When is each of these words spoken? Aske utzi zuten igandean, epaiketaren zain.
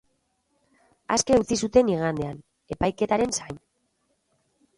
Aske 1.15 1.37
utzi 1.41 1.57
zuten 1.67 1.91
igandean, 1.97 2.41
epaiketaren 2.77 3.37
zain. 3.39 3.61